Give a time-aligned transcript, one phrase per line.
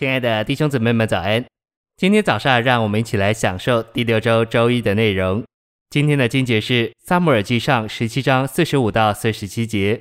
[0.00, 1.44] 亲爱的弟兄姊妹们，早安！
[1.98, 5.44] 今天早上，让我们一起来享受第六周周一的内容。
[5.90, 10.00] 今天的经节是《撒母耳记上》十七章四十五到四十七节。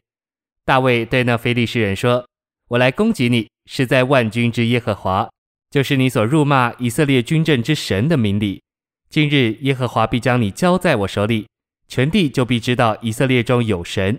[0.63, 2.25] 大卫对那非利士人说
[2.71, 5.29] ：“我来攻击你，是在万军之耶和华，
[5.69, 8.61] 就是你所辱骂以色列军阵之神的名里。
[9.09, 11.45] 今日耶和华必将你交在我手里，
[11.89, 14.17] 全地就必知道以色列中有神。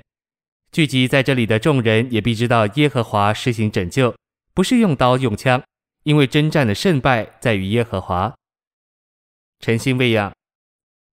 [0.70, 4.14] 聚集在这里的众人也必知道耶和华施行拯救，
[4.52, 5.62] 不是用刀用枪。”
[6.02, 8.34] 因为征战的胜败在于耶和华。
[9.60, 10.32] 晨星喂养，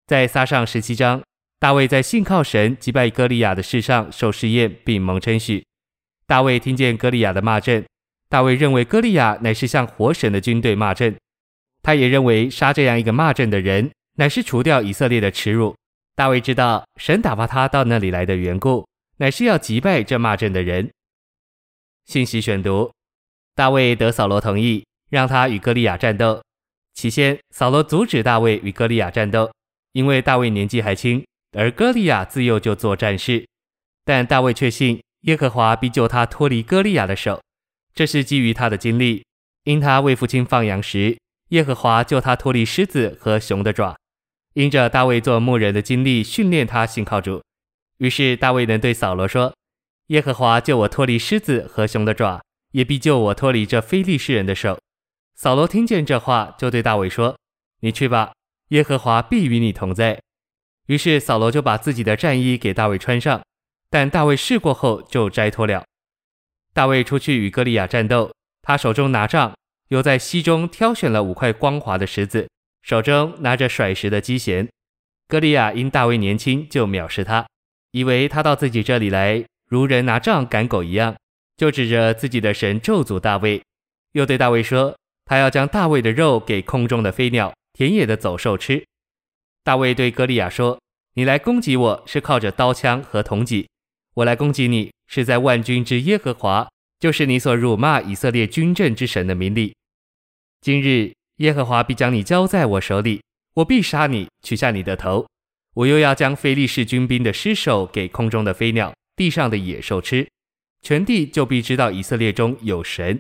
[0.07, 1.23] 在撒上十七章，
[1.59, 5.65] 大卫在信靠神击败歌利亚的事上受试验，并蒙称许。
[6.27, 7.85] 大卫听见歌利亚的骂阵，
[8.29, 11.17] 大卫认为歌利亚乃是向活神的军队骂阵，
[11.83, 15.75] 他也认为杀这样一个骂阵的人，乃是除掉以色列的耻辱。
[16.15, 20.91] 大卫知道神打发他到那里来的缘故，乃是要击败这骂阵的人。
[22.07, 22.94] 信息选读。
[23.55, 26.43] 大卫得扫罗同意，让他与歌利亚战斗。
[26.93, 29.53] 起先，扫罗阻止大卫与歌利亚战斗，
[29.93, 31.25] 因为大卫年纪还轻，
[31.57, 33.47] 而歌利亚自幼就做战士。
[34.05, 37.41] 但大卫确信耶和华必救他脱离歌利亚的手，
[37.95, 39.25] 这是基于他的经历，
[39.65, 41.17] 因他为父亲放羊时，
[41.51, 43.97] 耶和华救他脱离狮子和熊的爪。
[44.55, 47.43] 因着大卫做牧人的经历，训练他信靠主，
[47.99, 49.53] 于是大卫能对扫罗说
[50.09, 52.41] ：“耶和华救我脱离狮子和熊的爪。”
[52.75, 54.81] 也必救我脱离这非利士人的手。
[55.37, 57.39] 扫罗听见这话，就对大卫说
[57.83, 58.33] ：“你去吧，
[58.71, 60.21] 耶和华必与你同在。”
[60.87, 63.41] 于是扫罗就把自己的战衣给大卫穿上，
[63.89, 65.85] 但大卫试过后就摘脱了。
[66.73, 69.55] 大卫出去与歌利亚战斗，他手中拿杖，
[69.89, 72.49] 又在溪中挑选了五块光滑的石子，
[72.83, 74.69] 手中拿着甩石的机弦。
[75.29, 77.47] 歌利亚因大卫年轻，就藐视他，
[77.93, 81.15] 以为他到自己这里来，如人拿杖赶狗一样。
[81.57, 83.63] 就指着自己的神咒诅大卫，
[84.13, 88.85] 又对大卫说：“他要将大卫的肉给空中的飞鸟、田野的走兽吃。”
[89.63, 90.81] 大卫对歌利亚说
[91.15, 93.69] ：“你来攻击我是靠着刀枪和铜戟，
[94.15, 99.75] 我来攻击你是在万军之耶和华，就是你所辱骂以色列军阵之神的名里。
[100.61, 103.23] 今日耶和华必将你交在我手里，
[103.55, 105.27] 我必杀你，取下你的头。
[105.75, 110.29] 我又要将非利士军兵的尸首给空中的飞鸟、地上的野兽吃。”
[110.85, 113.19] 全地就必知道以色列中有神，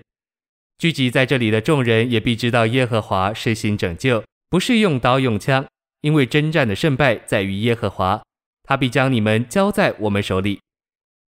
[0.76, 5.66] 聚集在这里的众人也必知道耶和华施行拯救，不是用刀用枪，
[6.02, 8.22] 因为征战的胜败在于耶和华，
[8.64, 10.60] 他必将你们交在我们手里。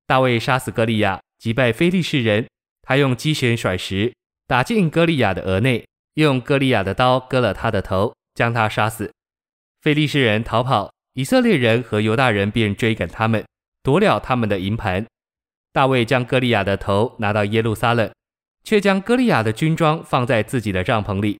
[0.05, 2.47] 大卫杀死歌利亚，击败非利士人，
[2.83, 4.13] 他用机弦甩石，
[4.45, 9.11] 打进歌利亚的额内，用歌利亚的刀割了他的头，将他杀死。
[9.81, 13.43] 非利士人逃跑，以色列人和犹大人便追赶他们，
[13.81, 15.03] 夺了他们的营盘。
[15.71, 18.11] 大卫将歌利亚的头拿到耶路撒冷，
[18.63, 21.39] 却将歌利亚的军装放在自己的帐篷里。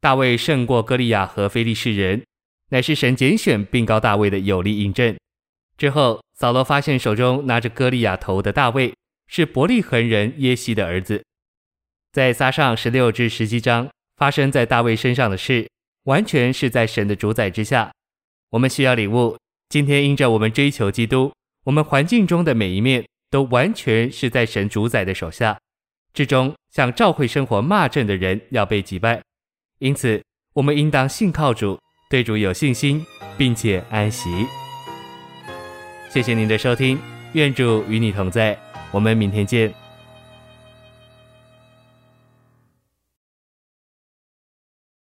[0.00, 2.22] 大卫胜过歌利亚和非利士人，
[2.70, 5.16] 乃是神拣选并膏大卫的有力印证。
[5.78, 8.94] 之后，扫罗发现手中拿着歌利亚头的大卫
[9.26, 11.24] 是伯利恒人耶西的儿子。
[12.12, 15.68] 在撒上十六至十七章发生在大卫身上的事，
[16.04, 17.90] 完全是在神的主宰之下。
[18.50, 19.36] 我们需要领悟，
[19.70, 21.32] 今天因着我们追求基督，
[21.64, 23.04] 我们环境中的每一面。
[23.34, 25.58] 都完全是在神主宰的手下，
[26.12, 29.20] 至终向召会生活骂阵的人要被击败。
[29.80, 30.22] 因此，
[30.52, 31.76] 我们应当信靠主，
[32.08, 33.04] 对主有信心，
[33.36, 34.30] 并且安息。
[36.08, 36.96] 谢谢您的收听，
[37.32, 38.56] 愿主与你同在，
[38.92, 39.83] 我们明天见。